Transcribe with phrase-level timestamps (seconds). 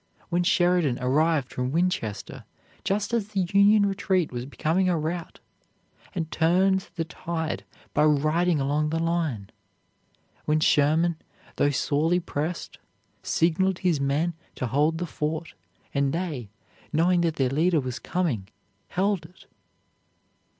[0.29, 2.43] when Sheridan arrived from Winchester
[2.83, 5.39] just as the Union retreat was becoming a rout,
[6.15, 9.51] and turned the tide by riding along the line?
[10.45, 11.17] when Sherman,
[11.57, 12.79] though sorely pressed,
[13.21, 15.53] signaled his men to hold the fort,
[15.93, 16.49] and they,
[16.91, 18.47] knowing that their leader was coming,
[18.87, 19.45] held it?